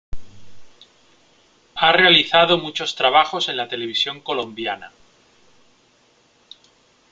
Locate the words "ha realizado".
1.75-2.57